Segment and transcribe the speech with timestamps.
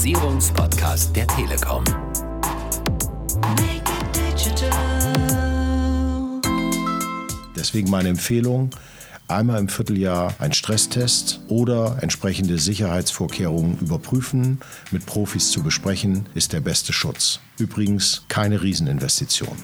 [0.00, 1.84] Digitalisierungspodcast der Telekom.
[7.54, 8.70] Deswegen meine Empfehlung,
[9.28, 14.60] einmal im Vierteljahr ein Stresstest oder entsprechende Sicherheitsvorkehrungen überprüfen,
[14.90, 17.40] mit Profis zu besprechen, ist der beste Schutz.
[17.58, 19.58] Übrigens keine Rieseninvestition.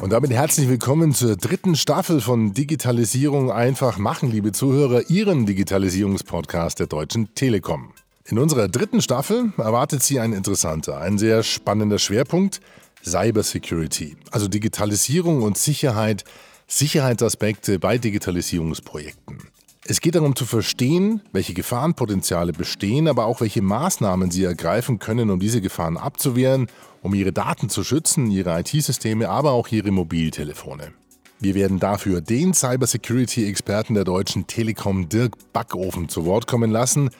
[0.00, 6.78] Und damit herzlich willkommen zur dritten Staffel von Digitalisierung einfach machen, liebe Zuhörer, Ihrem Digitalisierungspodcast
[6.78, 7.92] der Deutschen Telekom.
[8.24, 12.60] In unserer dritten Staffel erwartet Sie ein interessanter, ein sehr spannender Schwerpunkt,
[13.04, 16.24] Cybersecurity, also Digitalisierung und Sicherheit
[16.68, 19.38] Sicherheitsaspekte bei Digitalisierungsprojekten.
[19.84, 25.28] Es geht darum zu verstehen, welche Gefahrenpotenziale bestehen, aber auch welche Maßnahmen Sie ergreifen können,
[25.28, 26.68] um diese Gefahren abzuwehren,
[27.02, 30.94] um Ihre Daten zu schützen, Ihre IT-Systeme, aber auch Ihre Mobiltelefone.
[31.40, 37.10] Wir werden dafür den Cybersecurity-Experten der Deutschen Telekom Dirk Backofen zu Wort kommen lassen.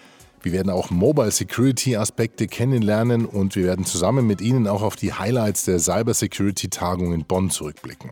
[0.42, 4.96] Wir werden auch Mobile Security Aspekte kennenlernen und wir werden zusammen mit Ihnen auch auf
[4.96, 8.10] die Highlights der Cybersecurity Tagung in Bonn zurückblicken.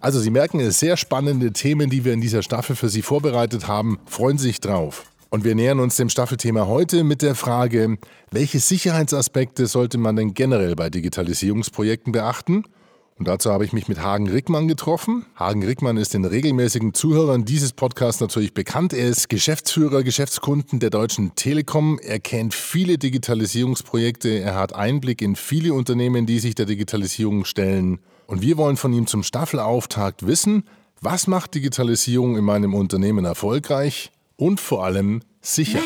[0.00, 3.68] Also Sie merken, es sehr spannende Themen, die wir in dieser Staffel für Sie vorbereitet
[3.68, 3.98] haben.
[4.06, 5.04] Freuen Sie sich drauf.
[5.28, 7.98] Und wir nähern uns dem Staffelthema heute mit der Frage,
[8.30, 12.64] welche Sicherheitsaspekte sollte man denn generell bei Digitalisierungsprojekten beachten?
[13.18, 15.24] Und dazu habe ich mich mit Hagen Rickmann getroffen.
[15.36, 18.92] Hagen Rickmann ist den regelmäßigen Zuhörern dieses Podcasts natürlich bekannt.
[18.92, 21.98] Er ist Geschäftsführer, Geschäftskunden der Deutschen Telekom.
[22.02, 24.28] Er kennt viele Digitalisierungsprojekte.
[24.28, 28.00] Er hat Einblick in viele Unternehmen, die sich der Digitalisierung stellen.
[28.26, 30.64] Und wir wollen von ihm zum Staffelauftakt wissen,
[31.00, 35.80] was macht Digitalisierung in meinem Unternehmen erfolgreich und vor allem sicher.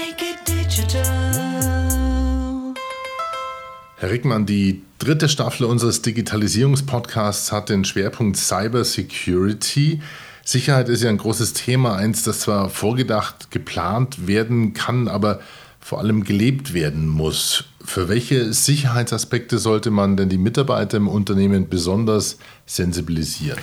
[4.01, 10.01] Herr Rickmann, die dritte Staffel unseres Digitalisierungspodcasts hat den Schwerpunkt Cyber Security.
[10.43, 15.41] Sicherheit ist ja ein großes Thema, eins, das zwar vorgedacht, geplant werden kann, aber
[15.81, 17.65] vor allem gelebt werden muss.
[17.85, 23.59] Für welche Sicherheitsaspekte sollte man denn die Mitarbeiter im Unternehmen besonders sensibilisieren?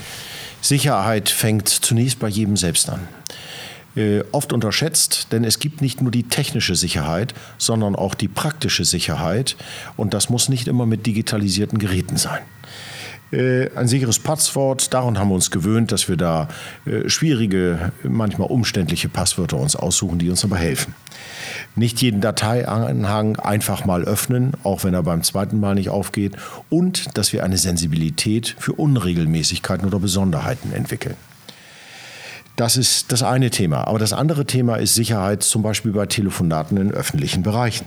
[0.61, 3.07] Sicherheit fängt zunächst bei jedem selbst an.
[3.97, 8.85] Äh, oft unterschätzt, denn es gibt nicht nur die technische Sicherheit, sondern auch die praktische
[8.85, 9.55] Sicherheit.
[9.95, 12.41] Und das muss nicht immer mit digitalisierten Geräten sein.
[13.31, 16.47] Äh, ein sicheres Passwort, daran haben wir uns gewöhnt, dass wir da
[16.85, 20.93] äh, schwierige, manchmal umständliche Passwörter uns aussuchen, die uns aber helfen.
[21.75, 26.35] Nicht jeden Dateianhang einfach mal öffnen, auch wenn er beim zweiten Mal nicht aufgeht.
[26.69, 31.15] Und dass wir eine Sensibilität für Unregelmäßigkeiten oder Besonderheiten entwickeln.
[32.57, 33.85] Das ist das eine Thema.
[33.85, 37.85] Aber das andere Thema ist Sicherheit, zum Beispiel bei Telefonaten in öffentlichen Bereichen.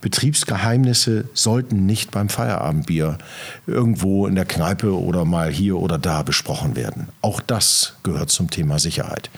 [0.00, 3.18] Betriebsgeheimnisse sollten nicht beim Feierabendbier
[3.66, 7.08] irgendwo in der Kneipe oder mal hier oder da besprochen werden.
[7.20, 9.28] Auch das gehört zum Thema Sicherheit.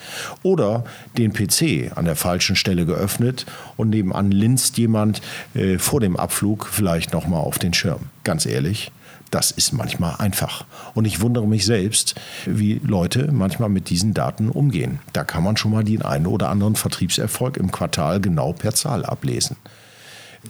[0.43, 0.85] Oder
[1.17, 3.47] den PC an der falschen Stelle geöffnet
[3.79, 5.23] und nebenan linst jemand
[5.55, 8.11] äh, vor dem Abflug vielleicht noch mal auf den Schirm.
[8.23, 8.93] Ganz ehrlich,
[9.31, 10.65] das ist manchmal einfach.
[10.95, 12.15] Und ich wundere mich selbst,
[12.47, 15.01] wie Leute manchmal mit diesen Daten umgehen.
[15.13, 19.05] Da kann man schon mal den einen oder anderen Vertriebserfolg im Quartal genau per Zahl
[19.05, 19.57] ablesen.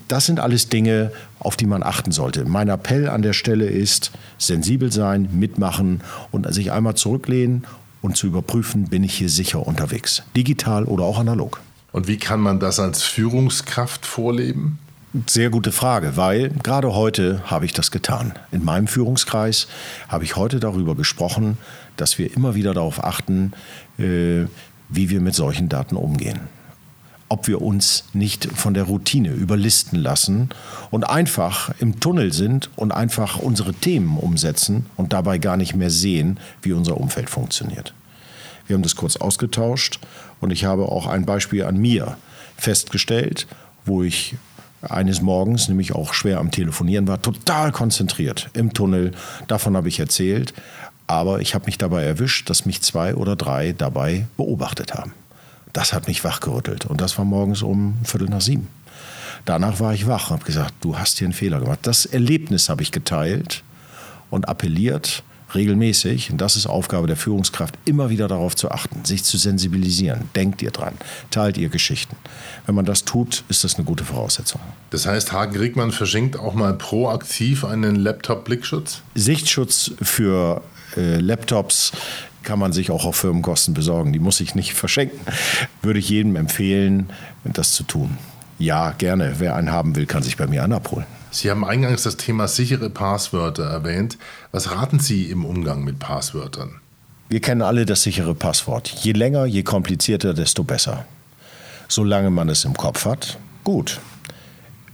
[0.06, 2.44] Das sind alles Dinge, auf die man achten sollte.
[2.44, 7.64] Mein Appell an der Stelle ist, sensibel sein, mitmachen und sich einmal zurücklehnen
[8.02, 11.60] und zu überprüfen, bin ich hier sicher unterwegs, digital oder auch analog.
[11.90, 14.78] Und wie kann man das als Führungskraft vorleben?
[15.26, 18.34] Sehr gute Frage, weil gerade heute habe ich das getan.
[18.52, 19.66] In meinem Führungskreis
[20.06, 21.56] habe ich heute darüber gesprochen,
[21.96, 23.52] dass wir immer wieder darauf achten,
[23.98, 24.44] äh,
[24.90, 26.40] wie wir mit solchen Daten umgehen.
[27.30, 30.50] Ob wir uns nicht von der Routine überlisten lassen
[30.90, 35.90] und einfach im Tunnel sind und einfach unsere Themen umsetzen und dabei gar nicht mehr
[35.90, 37.94] sehen, wie unser Umfeld funktioniert.
[38.66, 40.00] Wir haben das kurz ausgetauscht
[40.40, 42.18] und ich habe auch ein Beispiel an mir
[42.58, 43.46] festgestellt,
[43.86, 44.36] wo ich
[44.82, 49.12] eines Morgens, nämlich auch schwer am Telefonieren war, total konzentriert im Tunnel.
[49.46, 50.54] Davon habe ich erzählt.
[51.06, 55.14] Aber ich habe mich dabei erwischt, dass mich zwei oder drei dabei beobachtet haben.
[55.72, 56.84] Das hat mich wachgerüttelt.
[56.84, 58.68] Und das war morgens um Viertel nach sieben.
[59.46, 61.78] Danach war ich wach und habe gesagt, du hast hier einen Fehler gemacht.
[61.82, 63.62] Das Erlebnis habe ich geteilt
[64.28, 65.22] und appelliert,
[65.54, 70.28] regelmäßig, und das ist Aufgabe der Führungskraft, immer wieder darauf zu achten, sich zu sensibilisieren.
[70.36, 70.94] Denkt ihr dran,
[71.30, 72.16] teilt ihr Geschichten.
[72.66, 74.60] Wenn man das tut, ist das eine gute Voraussetzung.
[74.90, 79.02] Das heißt, Hagen Riegmann verschenkt auch mal proaktiv einen Laptop-Blickschutz?
[79.14, 80.62] Sichtschutz für
[80.96, 81.92] äh, Laptops
[82.42, 84.12] kann man sich auch auf Firmenkosten besorgen.
[84.12, 85.20] Die muss ich nicht verschenken.
[85.82, 87.10] Würde ich jedem empfehlen,
[87.44, 88.16] das zu tun.
[88.58, 89.34] Ja, gerne.
[89.38, 91.06] Wer einen haben will, kann sich bei mir einen abholen.
[91.30, 94.18] Sie haben eingangs das Thema sichere Passwörter erwähnt.
[94.50, 96.80] Was raten Sie im Umgang mit Passwörtern?
[97.28, 98.88] Wir kennen alle das sichere Passwort.
[98.88, 101.04] Je länger, je komplizierter, desto besser.
[101.86, 104.00] Solange man es im Kopf hat, gut.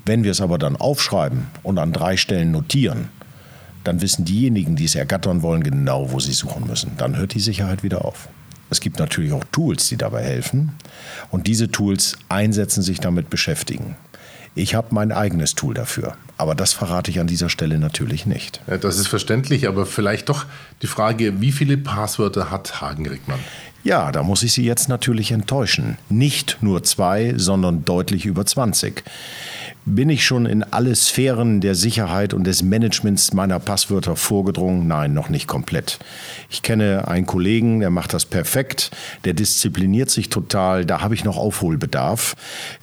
[0.04, 3.08] Wenn wir es aber dann aufschreiben und an drei Stellen notieren,
[3.84, 6.92] dann wissen diejenigen, die es ergattern wollen, genau, wo sie suchen müssen.
[6.96, 8.28] Dann hört die Sicherheit wieder auf.
[8.70, 10.72] Es gibt natürlich auch Tools, die dabei helfen.
[11.30, 13.96] Und diese Tools einsetzen, sich damit beschäftigen.
[14.54, 16.16] Ich habe mein eigenes Tool dafür.
[16.36, 18.60] Aber das verrate ich an dieser Stelle natürlich nicht.
[18.66, 20.46] Ja, das ist verständlich, aber vielleicht doch
[20.82, 23.40] die Frage, wie viele Passwörter hat Hagen Rickmann?
[23.84, 25.98] Ja, da muss ich Sie jetzt natürlich enttäuschen.
[26.08, 29.04] Nicht nur zwei, sondern deutlich über 20.
[29.86, 34.86] Bin ich schon in alle Sphären der Sicherheit und des Managements meiner Passwörter vorgedrungen?
[34.86, 35.98] Nein, noch nicht komplett.
[36.48, 38.92] Ich kenne einen Kollegen, der macht das perfekt,
[39.26, 42.34] der diszipliniert sich total, da habe ich noch Aufholbedarf.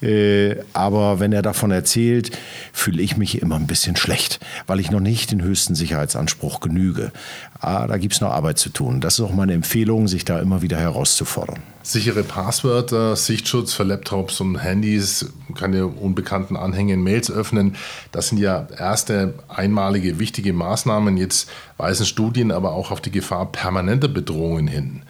[0.03, 2.37] Äh, aber wenn er davon erzählt,
[2.71, 7.11] fühle ich mich immer ein bisschen schlecht, weil ich noch nicht den höchsten Sicherheitsanspruch genüge.
[7.59, 9.01] Ah, da gibt es noch Arbeit zu tun.
[9.01, 11.63] Das ist auch meine Empfehlung, sich da immer wieder herauszufordern.
[11.83, 17.75] Sichere Passwörter, Sichtschutz für Laptops und Handys, keine unbekannten Anhänge in Mails öffnen.
[18.11, 21.17] Das sind ja erste einmalige wichtige Maßnahmen.
[21.17, 25.01] Jetzt weisen Studien aber auch auf die Gefahr permanenter Bedrohungen hin.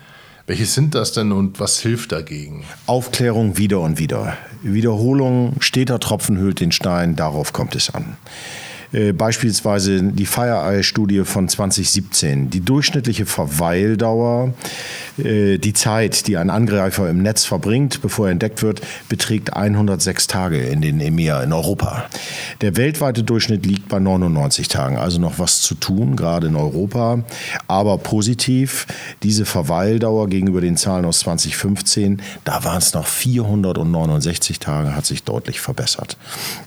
[0.48, 2.64] Welche sind das denn und was hilft dagegen?
[2.86, 4.38] Aufklärung wieder und wieder.
[4.64, 8.18] Wiederholung, steter Tropfen hüllt den Stein, darauf kommt es an.
[8.94, 12.50] Äh, beispielsweise die FireEye-Studie von 2017.
[12.50, 14.54] Die durchschnittliche Verweildauer,
[15.18, 20.28] äh, die Zeit, die ein Angreifer im Netz verbringt, bevor er entdeckt wird, beträgt 106
[20.28, 22.06] Tage in den EMEA in Europa.
[22.60, 27.24] Der weltweite Durchschnitt liegt bei 99 Tagen, also noch was zu tun, gerade in Europa.
[27.68, 28.88] Aber positiv,
[29.24, 35.24] diese Verweildauer gegenüber den Zahlen aus 2015, da waren es noch 469 Tage, hat sich
[35.24, 36.18] deutlich verbessert.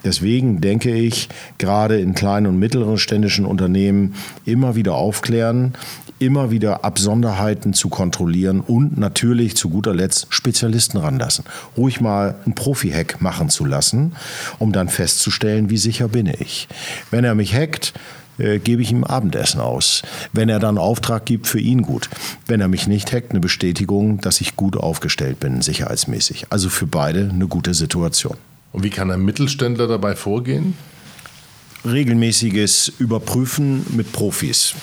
[0.05, 1.29] Deswegen denke ich,
[1.59, 4.15] gerade in kleinen und mittleren ständischen Unternehmen
[4.45, 5.75] immer wieder aufklären,
[6.19, 11.45] immer wieder Absonderheiten zu kontrollieren und natürlich zu guter Letzt Spezialisten ranlassen.
[11.77, 14.13] Ruhig mal einen Profi-Hack machen zu lassen,
[14.59, 16.69] um dann festzustellen, wie sicher bin ich.
[17.11, 17.93] Wenn er mich hackt,
[18.39, 20.03] äh, gebe ich ihm Abendessen aus.
[20.33, 22.09] Wenn er dann Auftrag gibt, für ihn gut.
[22.47, 26.47] Wenn er mich nicht hackt, eine Bestätigung, dass ich gut aufgestellt bin, sicherheitsmäßig.
[26.51, 28.37] Also für beide eine gute Situation.
[28.73, 30.75] Und wie kann ein Mittelständler dabei vorgehen?
[31.85, 34.75] Regelmäßiges Überprüfen mit Profis.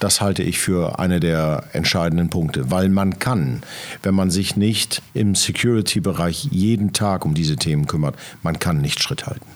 [0.00, 3.62] Das halte ich für eine der entscheidenden Punkte, weil man kann,
[4.02, 9.02] wenn man sich nicht im Security-Bereich jeden Tag um diese Themen kümmert, man kann nicht
[9.02, 9.46] Schritt halten.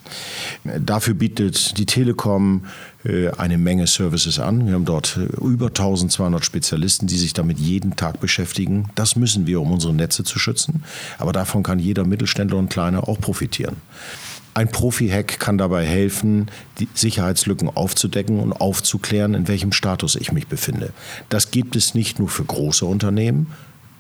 [0.85, 2.67] Dafür bietet die Telekom
[3.05, 4.67] äh, eine Menge Services an.
[4.67, 8.91] Wir haben dort äh, über 1200 Spezialisten, die sich damit jeden Tag beschäftigen.
[8.95, 10.83] Das müssen wir, um unsere Netze zu schützen.
[11.19, 13.77] Aber davon kann jeder Mittelständler und Kleine auch profitieren.
[14.59, 16.51] Ein Profi-Hack kann dabei helfen,
[16.81, 20.93] die Sicherheitslücken aufzudecken und aufzuklären, in welchem Status ich mich befinde.
[21.29, 23.53] Das gibt es nicht nur für große Unternehmen,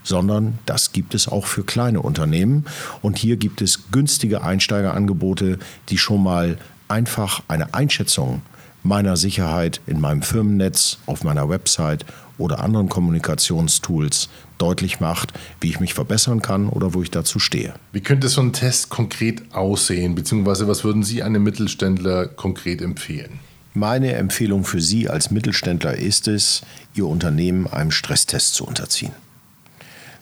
[0.03, 2.65] sondern das gibt es auch für kleine Unternehmen.
[3.03, 5.61] Und hier gibt es günstige Einsteigerangebote,
[5.91, 6.59] die schon mal
[6.89, 8.43] einfach eine Einschätzung
[8.83, 12.05] meiner Sicherheit in meinem Firmennetz, auf meiner Website
[12.39, 17.75] oder anderen Kommunikationstools deutlich macht, wie ich mich verbessern kann oder wo ich dazu stehe.
[17.93, 23.41] Wie könnte so ein Test konkret aussehen, beziehungsweise was würden Sie einem Mittelständler konkret empfehlen?
[23.75, 26.63] Meine Empfehlung für Sie als Mittelständler ist es,
[26.95, 29.13] Ihr Unternehmen einem Stresstest zu unterziehen.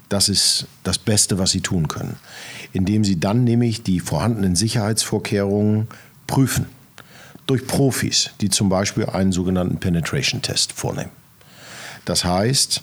[0.09, 2.17] Das ist das Beste, was Sie tun können,
[2.73, 5.89] indem Sie dann nämlich die vorhandenen Sicherheitsvorkehrungen
[6.27, 6.67] prüfen
[7.47, 11.11] durch Profis, die zum Beispiel einen sogenannten Penetration-Test vornehmen.
[12.07, 12.83] Das heißt,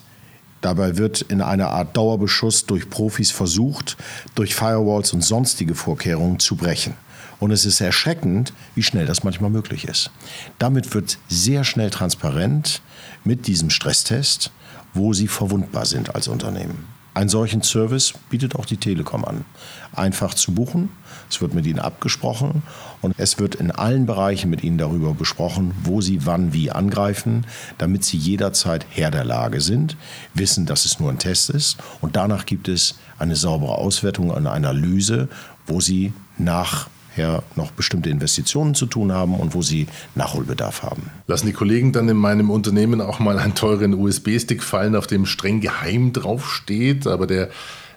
[0.62, 3.98] dabei wird in einer Art Dauerbeschuss durch Profis versucht,
[4.36, 6.94] durch Firewalls und sonstige Vorkehrungen zu brechen.
[7.40, 10.12] Und es ist erschreckend, wie schnell das manchmal möglich ist.
[10.60, 12.82] Damit wird sehr schnell transparent
[13.24, 14.52] mit diesem Stresstest,
[14.94, 16.88] wo Sie verwundbar sind als Unternehmen.
[17.14, 19.46] Einen solchen Service bietet auch die Telekom an.
[19.94, 20.90] Einfach zu buchen,
[21.30, 22.64] es wird mit Ihnen abgesprochen
[23.02, 27.46] und es wird in allen Bereichen mit Ihnen darüber besprochen, wo Sie wann wie angreifen,
[27.78, 29.96] damit Sie jederzeit Herr der Lage sind,
[30.34, 34.52] wissen, dass es nur ein Test ist und danach gibt es eine saubere Auswertung, eine
[34.52, 35.30] Analyse,
[35.68, 41.10] wo Sie nach her noch bestimmte Investitionen zu tun haben und wo sie Nachholbedarf haben.
[41.28, 45.26] Lassen die Kollegen dann in meinem Unternehmen auch mal einen teuren USB-Stick fallen, auf dem
[45.26, 47.50] streng geheim draufsteht, aber der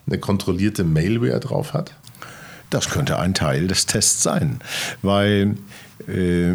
[0.06, 1.94] eine kontrollierte Mailware drauf hat?
[2.70, 4.60] Das könnte ein Teil des Tests sein,
[5.02, 5.56] weil
[6.08, 6.54] äh,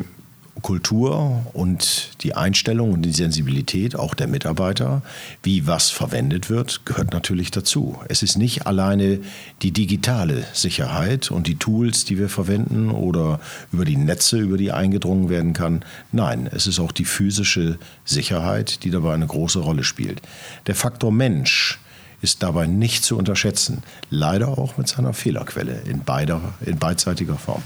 [0.62, 5.01] Kultur und die Einstellung und die Sensibilität auch der Mitarbeiter,
[5.43, 7.98] wie was verwendet wird, gehört natürlich dazu.
[8.10, 9.20] Es ist nicht alleine
[9.62, 13.39] die digitale Sicherheit und die Tools, die wir verwenden oder
[13.72, 15.84] über die Netze, über die eingedrungen werden kann.
[16.12, 20.22] Nein, es ist auch die physische Sicherheit, die dabei eine große Rolle spielt.
[20.67, 21.79] Der Faktor Mensch
[22.22, 23.84] ist dabei nicht zu unterschätzen.
[24.10, 27.63] Leider auch mit seiner Fehlerquelle in, beider, in beidseitiger Form.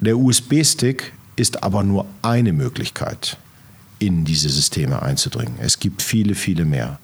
[0.00, 3.36] Der USB-Stick ist aber nur eine Möglichkeit,
[3.98, 5.54] in diese Systeme einzudringen.
[5.60, 6.98] Es gibt viele, viele mehr.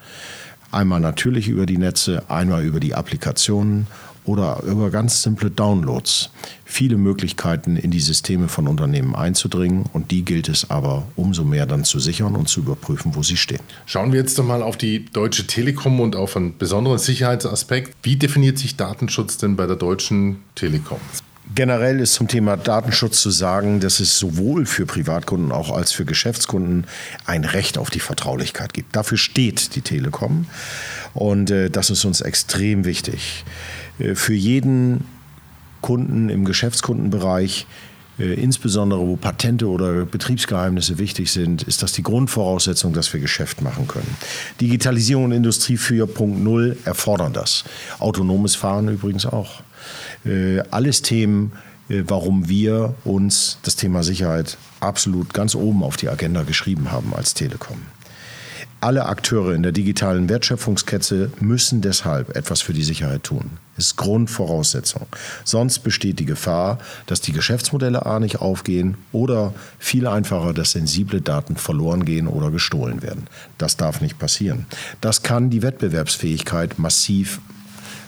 [0.70, 3.86] Einmal natürlich über die Netze, einmal über die Applikationen
[4.28, 6.30] oder über ganz simple Downloads.
[6.64, 11.64] Viele Möglichkeiten in die Systeme von Unternehmen einzudringen und die gilt es aber umso mehr
[11.64, 13.60] dann zu sichern und zu überprüfen, wo sie stehen.
[13.86, 17.96] Schauen wir jetzt doch mal auf die Deutsche Telekom und auf einen besonderen Sicherheitsaspekt.
[18.02, 21.00] Wie definiert sich Datenschutz denn bei der Deutschen Telekom?
[21.58, 26.04] Generell ist zum Thema Datenschutz zu sagen, dass es sowohl für Privatkunden auch als für
[26.04, 26.86] Geschäftskunden
[27.26, 28.94] ein Recht auf die Vertraulichkeit gibt.
[28.94, 30.46] Dafür steht die Telekom
[31.14, 33.44] und äh, das ist uns extrem wichtig.
[33.98, 35.04] Äh, für jeden
[35.80, 37.66] Kunden im Geschäftskundenbereich
[38.20, 43.62] äh, insbesondere wo Patente oder Betriebsgeheimnisse wichtig sind, ist das die Grundvoraussetzung, dass wir Geschäft
[43.62, 44.16] machen können.
[44.60, 47.64] Digitalisierung und Industrie 4.0 erfordern das.
[47.98, 49.62] Autonomes Fahren übrigens auch.
[50.24, 51.52] Äh, alles Themen,
[51.88, 57.14] äh, warum wir uns das Thema Sicherheit absolut ganz oben auf die Agenda geschrieben haben
[57.14, 57.78] als Telekom.
[58.80, 63.50] Alle Akteure in der digitalen Wertschöpfungskette müssen deshalb etwas für die Sicherheit tun.
[63.74, 65.06] Das ist Grundvoraussetzung.
[65.42, 71.20] Sonst besteht die Gefahr, dass die Geschäftsmodelle A nicht aufgehen oder viel einfacher, dass sensible
[71.20, 73.26] Daten verloren gehen oder gestohlen werden.
[73.56, 74.66] Das darf nicht passieren.
[75.00, 77.40] Das kann die Wettbewerbsfähigkeit massiv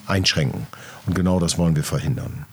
[0.07, 0.67] einschränken.
[1.07, 2.47] Und genau das wollen wir verhindern.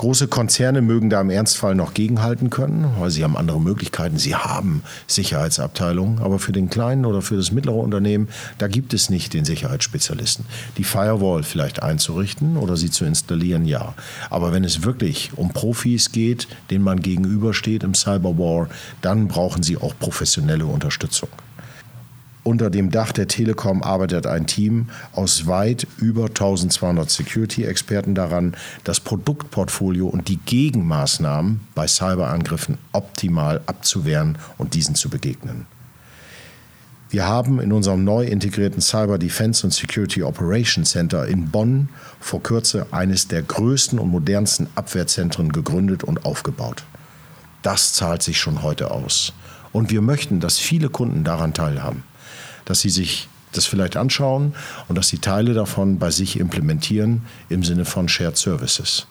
[0.00, 4.16] Große Konzerne mögen da im Ernstfall noch gegenhalten können, weil sie haben andere Möglichkeiten.
[4.16, 9.10] Sie haben Sicherheitsabteilungen, aber für den kleinen oder für das mittlere Unternehmen, da gibt es
[9.10, 10.46] nicht den Sicherheitsspezialisten.
[10.78, 13.92] Die Firewall vielleicht einzurichten oder sie zu installieren, ja.
[14.30, 18.70] Aber wenn es wirklich um Profis geht, denen man gegenübersteht im Cyberwar,
[19.02, 21.28] dann brauchen sie auch professionelle Unterstützung.
[22.42, 28.98] Unter dem Dach der Telekom arbeitet ein Team aus weit über 1200 Security-Experten daran, das
[29.00, 35.66] Produktportfolio und die Gegenmaßnahmen bei Cyberangriffen optimal abzuwehren und diesen zu begegnen.
[37.10, 41.88] Wir haben in unserem neu integrierten Cyber Defense und Security Operations Center in Bonn
[42.20, 46.84] vor Kürze eines der größten und modernsten Abwehrzentren gegründet und aufgebaut.
[47.62, 49.34] Das zahlt sich schon heute aus.
[49.72, 52.04] Und wir möchten, dass viele Kunden daran teilhaben
[52.64, 54.54] dass sie sich das vielleicht anschauen
[54.88, 59.06] und dass sie Teile davon bei sich implementieren im Sinne von Shared Services.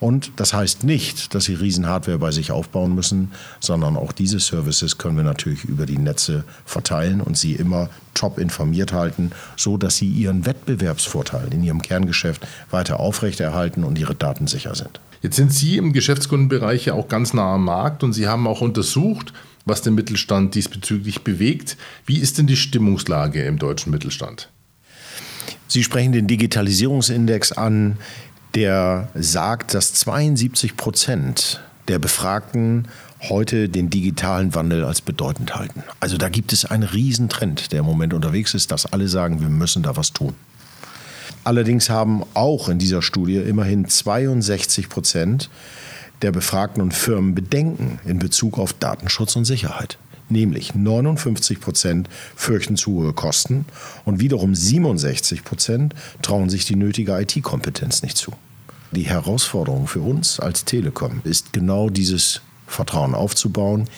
[0.00, 4.98] Und das heißt nicht, dass sie Riesen-Hardware bei sich aufbauen müssen, sondern auch diese Services
[4.98, 9.96] können wir natürlich über die Netze verteilen und sie immer top informiert halten, so dass
[9.96, 15.00] sie ihren Wettbewerbsvorteil in ihrem Kerngeschäft weiter aufrechterhalten und ihre Daten sicher sind.
[15.22, 18.60] Jetzt sind Sie im Geschäftskundenbereich ja auch ganz nah am Markt und Sie haben auch
[18.60, 19.32] untersucht,
[19.64, 21.76] was den Mittelstand diesbezüglich bewegt.
[22.06, 24.50] Wie ist denn die Stimmungslage im deutschen Mittelstand?
[25.68, 27.98] Sie sprechen den Digitalisierungsindex an,
[28.54, 32.88] der sagt, dass 72 Prozent der Befragten
[33.28, 35.82] heute den digitalen Wandel als bedeutend halten.
[36.00, 39.48] Also da gibt es einen Riesentrend, der im Moment unterwegs ist, dass alle sagen, wir
[39.48, 40.34] müssen da was tun.
[41.42, 45.50] Allerdings haben auch in dieser Studie immerhin 62 Prozent
[46.22, 49.98] der Befragten und Firmen Bedenken in Bezug auf Datenschutz und Sicherheit.
[50.28, 53.66] Nämlich 59 Prozent fürchten zu hohe Kosten
[54.04, 58.32] und wiederum 67 Prozent trauen sich die nötige IT-Kompetenz nicht zu.
[58.92, 63.88] Die Herausforderung für uns als Telekom ist genau dieses Vertrauen aufzubauen,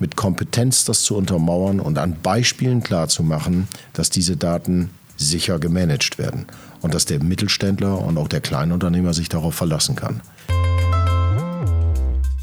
[0.00, 6.46] mit Kompetenz das zu untermauern und an Beispielen klarzumachen, dass diese Daten sicher gemanagt werden
[6.80, 10.22] und dass der Mittelständler und auch der Kleinunternehmer sich darauf verlassen kann.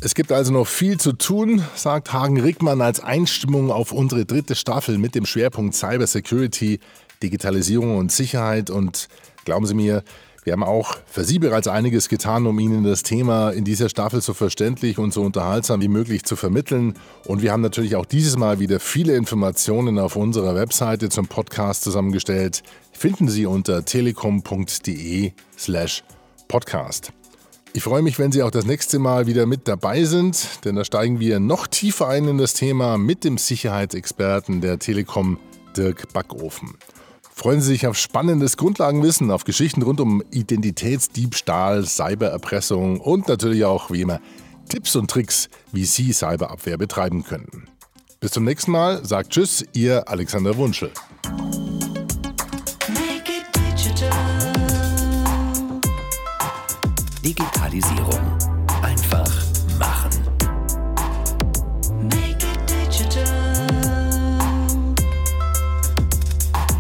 [0.06, 4.54] Es gibt also noch viel zu tun, sagt Hagen Rickmann als Einstimmung auf unsere dritte
[4.54, 6.80] Staffel mit dem Schwerpunkt Cyber Security,
[7.24, 8.70] Digitalisierung und Sicherheit.
[8.70, 9.08] Und
[9.46, 10.04] glauben Sie mir,
[10.44, 14.22] wir haben auch für Sie bereits einiges getan, um Ihnen das Thema in dieser Staffel
[14.22, 16.94] so verständlich und so unterhaltsam wie möglich zu vermitteln.
[17.26, 21.82] Und wir haben natürlich auch dieses Mal wieder viele Informationen auf unserer Webseite zum Podcast
[21.82, 22.62] zusammengestellt.
[22.92, 26.04] Finden Sie unter telekom.de slash
[26.48, 27.12] podcast.
[27.76, 30.86] Ich freue mich, wenn Sie auch das nächste Mal wieder mit dabei sind, denn da
[30.86, 35.38] steigen wir noch tiefer ein in das Thema mit dem Sicherheitsexperten der Telekom,
[35.76, 36.76] Dirk Backofen.
[37.34, 43.92] Freuen Sie sich auf spannendes Grundlagenwissen, auf Geschichten rund um Identitätsdiebstahl, Cybererpressung und natürlich auch,
[43.92, 44.22] wie immer,
[44.70, 47.68] Tipps und Tricks, wie Sie Cyberabwehr betreiben können.
[48.22, 50.92] Bis zum nächsten Mal, sagt Tschüss, Ihr Alexander Wunschel.
[57.38, 58.38] Digitalisierung.
[58.82, 59.30] Einfach
[59.78, 60.10] machen.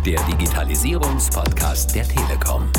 [0.06, 2.72] Der Digitalisierungspodcast der Telekom.